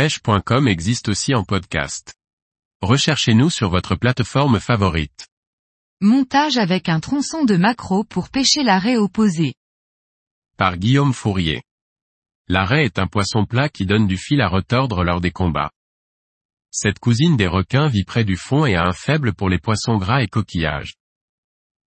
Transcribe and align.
pêche.com 0.00 0.66
existe 0.66 1.10
aussi 1.10 1.34
en 1.34 1.44
podcast. 1.44 2.14
Recherchez-nous 2.80 3.50
sur 3.50 3.68
votre 3.68 3.96
plateforme 3.96 4.58
favorite. 4.58 5.28
Montage 6.00 6.56
avec 6.56 6.88
un 6.88 7.00
tronçon 7.00 7.44
de 7.44 7.56
maquereau 7.56 8.02
pour 8.04 8.30
pêcher 8.30 8.62
la 8.62 8.78
raie 8.78 8.96
opposée. 8.96 9.52
Par 10.56 10.78
Guillaume 10.78 11.12
Fourier. 11.12 11.62
La 12.48 12.64
raie 12.64 12.86
est 12.86 12.98
un 12.98 13.08
poisson 13.08 13.44
plat 13.44 13.68
qui 13.68 13.84
donne 13.84 14.06
du 14.06 14.16
fil 14.16 14.40
à 14.40 14.48
retordre 14.48 15.04
lors 15.04 15.20
des 15.20 15.32
combats. 15.32 15.70
Cette 16.70 16.98
cousine 16.98 17.36
des 17.36 17.46
requins 17.46 17.88
vit 17.88 18.04
près 18.04 18.24
du 18.24 18.38
fond 18.38 18.64
et 18.64 18.76
a 18.76 18.86
un 18.86 18.94
faible 18.94 19.34
pour 19.34 19.50
les 19.50 19.58
poissons 19.58 19.98
gras 19.98 20.22
et 20.22 20.28
coquillages. 20.28 20.94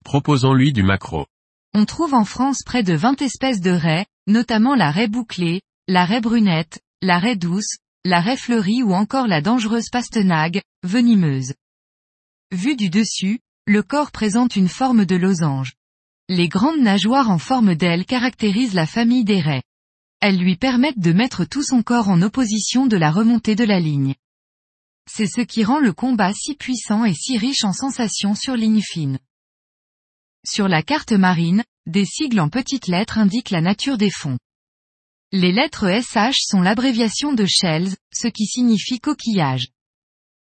Proposons-lui 0.04 0.74
du 0.74 0.82
maquereau. 0.82 1.28
On 1.76 1.86
trouve 1.86 2.16
en 2.16 2.26
France 2.26 2.64
près 2.66 2.82
de 2.82 2.94
20 2.96 3.22
espèces 3.22 3.62
de 3.62 3.70
raies, 3.70 4.08
notamment 4.26 4.74
la 4.74 4.90
raie 4.90 5.08
bouclée, 5.08 5.62
la 5.88 6.06
raie 6.06 6.22
brunette, 6.22 6.82
la 7.04 7.20
raie 7.20 7.36
douce, 7.36 7.78
la 8.06 8.22
raie 8.22 8.38
fleurie 8.38 8.82
ou 8.82 8.94
encore 8.94 9.28
la 9.28 9.42
dangereuse 9.42 9.90
pastenague, 9.90 10.62
venimeuse. 10.84 11.54
Vu 12.52 12.76
du 12.76 12.90
dessus, 12.90 13.40
le 13.68 13.84
corps 13.84 14.12
présente 14.12 14.56
une 14.56 14.70
forme 14.70 15.06
de 15.06 15.16
losange. 15.16 15.74
Les 16.30 16.48
grandes 16.48 16.80
nageoires 16.80 17.30
en 17.30 17.40
forme 17.40 17.76
d'aile 17.76 18.06
caractérisent 18.06 18.74
la 18.74 18.86
famille 18.86 19.26
des 19.26 19.42
raies. 19.42 19.64
Elles 20.22 20.38
lui 20.38 20.56
permettent 20.56 21.00
de 21.00 21.12
mettre 21.12 21.46
tout 21.46 21.64
son 21.64 21.84
corps 21.84 22.10
en 22.10 22.22
opposition 22.22 22.88
de 22.88 22.98
la 22.98 23.12
remontée 23.12 23.56
de 23.56 23.64
la 23.64 23.80
ligne. 23.80 24.16
C'est 25.10 25.28
ce 25.28 25.42
qui 25.42 25.64
rend 25.64 25.80
le 25.80 25.92
combat 25.92 26.34
si 26.34 26.56
puissant 26.56 27.04
et 27.04 27.14
si 27.14 27.38
riche 27.38 27.64
en 27.64 27.74
sensations 27.74 28.36
sur 28.36 28.56
ligne 28.56 28.82
fine. 28.82 29.20
Sur 30.46 30.68
la 30.68 30.84
carte 30.84 31.12
marine, 31.12 31.64
des 31.86 32.06
sigles 32.06 32.40
en 32.40 32.50
petites 32.50 32.88
lettres 32.88 33.18
indiquent 33.18 33.50
la 33.50 33.62
nature 33.62 33.98
des 33.98 34.12
fonds. 34.12 34.38
Les 35.32 35.52
lettres 35.52 36.02
SH 36.02 36.40
sont 36.48 36.62
l'abréviation 36.62 37.34
de 37.34 37.46
shells, 37.46 37.96
ce 38.12 38.28
qui 38.28 38.48
signifie 38.48 39.00
coquillage. 39.00 39.68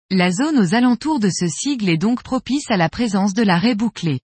La 0.09 0.31
zone 0.31 0.57
aux 0.57 0.73
alentours 0.73 1.19
de 1.19 1.29
ce 1.29 1.49
sigle 1.49 1.89
est 1.89 1.97
donc 1.97 2.23
propice 2.23 2.71
à 2.71 2.77
la 2.77 2.87
présence 2.87 3.33
de 3.33 3.43
la 3.43 3.59
raie 3.59 3.75
bouclée. 3.75 4.21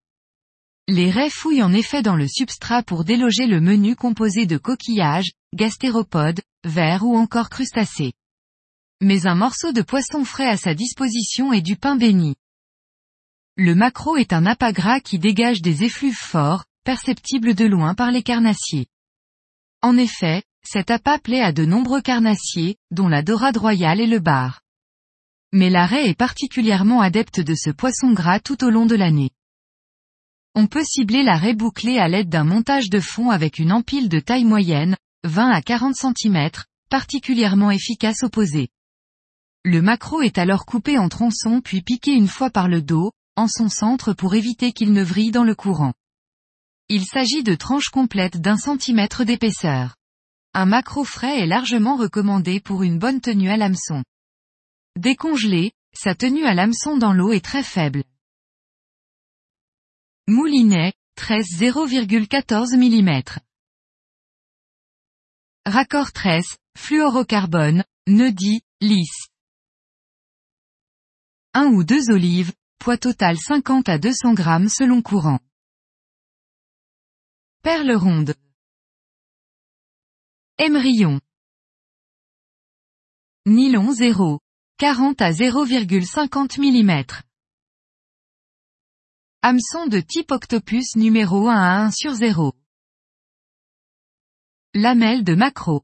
Les 0.87 1.11
raies 1.11 1.29
fouillent 1.29 1.61
en 1.61 1.73
effet 1.73 2.01
dans 2.01 2.15
le 2.15 2.29
substrat 2.29 2.83
pour 2.83 3.03
déloger 3.03 3.47
le 3.47 3.59
menu 3.59 3.97
composé 3.97 4.45
de 4.45 4.55
coquillages, 4.57 5.33
gastéropodes, 5.53 6.39
vers 6.63 7.03
ou 7.03 7.17
encore 7.17 7.49
crustacés. 7.49 8.13
Mais 9.01 9.27
un 9.27 9.35
morceau 9.35 9.73
de 9.73 9.81
poisson 9.81 10.23
frais 10.23 10.47
à 10.47 10.55
sa 10.55 10.73
disposition 10.73 11.51
est 11.51 11.61
du 11.61 11.75
pain 11.75 11.97
béni. 11.97 12.37
Le 13.57 13.75
maquereau 13.75 14.15
est 14.15 14.31
un 14.31 14.45
appât 14.45 15.01
qui 15.01 15.19
dégage 15.19 15.61
des 15.61 15.83
effluves 15.83 16.15
forts, 16.15 16.63
perceptibles 16.85 17.55
de 17.55 17.65
loin 17.65 17.93
par 17.93 18.09
les 18.09 18.23
carnassiers. 18.23 18.87
En 19.85 19.97
effet, 19.97 20.41
cet 20.67 20.91
appât 20.91 21.19
plaît 21.19 21.41
à 21.41 21.51
de 21.51 21.65
nombreux 21.65 22.01
carnassiers, 22.01 22.75
dont 22.91 23.07
la 23.07 23.21
dorade 23.21 23.57
royale 23.57 23.99
et 23.99 24.07
le 24.07 24.19
bar. 24.19 24.61
Mais 25.51 25.69
la 25.69 25.85
raie 25.85 26.09
est 26.09 26.17
particulièrement 26.17 27.01
adepte 27.01 27.39
de 27.39 27.55
ce 27.55 27.69
poisson 27.69 28.13
gras 28.13 28.39
tout 28.39 28.63
au 28.63 28.69
long 28.69 28.85
de 28.85 28.95
l'année. 28.95 29.31
On 30.55 30.67
peut 30.67 30.83
cibler 30.83 31.23
la 31.23 31.37
raie 31.37 31.53
bouclée 31.53 31.97
à 31.97 32.07
l'aide 32.07 32.29
d'un 32.29 32.43
montage 32.43 32.89
de 32.89 32.99
fond 32.99 33.29
avec 33.29 33.59
une 33.59 33.71
empile 33.71 34.09
de 34.09 34.19
taille 34.19 34.45
moyenne, 34.45 34.95
20 35.25 35.49
à 35.49 35.61
40 35.61 35.95
cm, 35.95 36.49
particulièrement 36.89 37.71
efficace 37.71 38.23
au 38.23 38.29
posé. 38.29 38.69
Le 39.63 39.81
maquereau 39.81 40.21
est 40.21 40.37
alors 40.37 40.65
coupé 40.65 40.97
en 40.97 41.09
tronçons 41.09 41.59
puis 41.61 41.81
piqué 41.81 42.13
une 42.13 42.27
fois 42.27 42.49
par 42.49 42.67
le 42.67 42.81
dos, 42.81 43.11
en 43.35 43.47
son 43.47 43.67
centre 43.67 44.13
pour 44.13 44.35
éviter 44.35 44.71
qu'il 44.71 44.93
ne 44.93 45.03
vrille 45.03 45.31
dans 45.31 45.43
le 45.43 45.55
courant. 45.55 45.93
Il 46.87 47.05
s'agit 47.05 47.43
de 47.43 47.55
tranches 47.55 47.89
complètes 47.89 48.39
d'un 48.39 48.57
centimètre 48.57 49.23
d'épaisseur. 49.23 49.95
Un 50.57 50.65
macro 50.65 51.03
frais 51.03 51.41
est 51.41 51.45
largement 51.45 51.97
recommandé 51.97 52.61
pour 52.61 52.83
une 52.83 52.97
bonne 52.97 53.19
tenue 53.19 53.49
à 53.49 53.57
l'hameçon. 53.57 54.05
Décongelé, 54.95 55.73
sa 55.93 56.15
tenue 56.15 56.45
à 56.45 56.53
l'hameçon 56.53 56.95
dans 56.95 57.11
l'eau 57.11 57.33
est 57.33 57.43
très 57.43 57.61
faible. 57.61 58.05
Moulinet, 60.29 60.93
13 61.15 61.45
0,14 61.59 62.77
mm. 62.77 63.21
Raccord 65.65 66.13
tresse, 66.13 66.57
fluorocarbone, 66.77 67.83
neudi, 68.07 68.61
lisse. 68.79 69.27
Un 71.53 71.65
ou 71.65 71.83
deux 71.83 72.09
olives, 72.11 72.53
poids 72.79 72.97
total 72.97 73.37
50 73.37 73.89
à 73.89 73.97
200 73.97 74.33
grammes 74.33 74.69
selon 74.69 75.01
courant. 75.01 75.41
Perle 77.61 77.91
ronde. 77.91 78.35
Émerillon. 80.57 81.19
Nylon 83.45 83.91
0. 83.91 84.39
40 84.77 85.21
à 85.21 85.31
0,50 85.31 86.61
mm. 86.61 87.03
Hameçon 89.41 89.87
de 89.87 89.99
type 89.99 90.31
octopus 90.31 90.95
numéro 90.95 91.49
1 91.49 91.53
à 91.53 91.85
1 91.87 91.91
sur 91.91 92.13
0. 92.13 92.53
Lamelle 94.73 95.25
de 95.25 95.35
maquereau. 95.35 95.83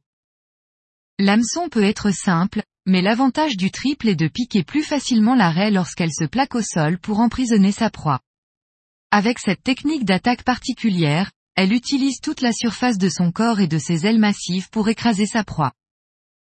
L'hameçon 1.19 1.67
peut 1.67 1.83
être 1.83 2.11
simple, 2.11 2.63
mais 2.85 3.01
l'avantage 3.01 3.57
du 3.57 3.71
triple 3.71 4.07
est 4.07 4.15
de 4.15 4.29
piquer 4.29 4.63
plus 4.63 4.83
facilement 4.83 5.35
la 5.35 5.69
lorsqu'elle 5.69 6.13
se 6.13 6.23
plaque 6.23 6.55
au 6.55 6.61
sol 6.61 6.97
pour 6.97 7.19
emprisonner 7.19 7.73
sa 7.73 7.89
proie. 7.89 8.21
Avec 9.11 9.37
cette 9.37 9.63
technique 9.63 10.05
d'attaque 10.05 10.43
particulière, 10.43 11.29
elle 11.55 11.73
utilise 11.73 12.19
toute 12.21 12.41
la 12.41 12.53
surface 12.53 12.97
de 12.97 13.09
son 13.09 13.31
corps 13.31 13.59
et 13.59 13.67
de 13.67 13.77
ses 13.77 14.05
ailes 14.05 14.19
massives 14.19 14.69
pour 14.69 14.89
écraser 14.89 15.25
sa 15.25 15.43
proie. 15.43 15.73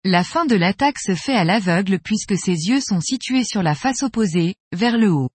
La 0.04 0.24
fin 0.24 0.46
de 0.46 0.56
l'attaque 0.56 1.00
se 1.00 1.16
fait 1.16 1.36
à 1.36 1.44
l'aveugle 1.44 2.00
puisque 2.00 2.38
ses 2.38 2.68
yeux 2.68 2.82
sont 2.82 3.02
situés 3.02 3.44
sur 3.44 3.64
la 3.64 3.76
face 3.76 4.04
opposée, 4.04 4.56
vers 4.72 4.98
le 4.98 5.12
haut. 5.12 5.30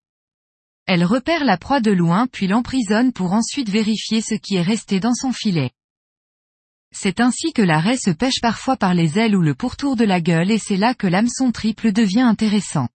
Elle 0.85 1.03
repère 1.03 1.43
la 1.43 1.57
proie 1.57 1.81
de 1.81 1.91
loin 1.91 2.27
puis 2.27 2.47
l'emprisonne 2.47 3.13
pour 3.13 3.33
ensuite 3.33 3.69
vérifier 3.69 4.21
ce 4.21 4.35
qui 4.35 4.55
est 4.55 4.61
resté 4.61 4.99
dans 4.99 5.13
son 5.13 5.31
filet. 5.31 5.71
C'est 6.93 7.19
ainsi 7.19 7.51
que 7.53 7.61
la 7.61 7.79
raie 7.79 7.97
se 7.97 8.09
pêche 8.09 8.41
parfois 8.41 8.77
par 8.77 8.93
les 8.93 9.19
ailes 9.19 9.35
ou 9.35 9.41
le 9.41 9.55
pourtour 9.55 9.95
de 9.95 10.05
la 10.05 10.21
gueule 10.21 10.51
et 10.51 10.59
c'est 10.59 10.77
là 10.77 10.93
que 10.93 11.07
l'hameçon 11.07 11.51
triple 11.51 11.91
devient 11.91 12.21
intéressant. 12.21 12.87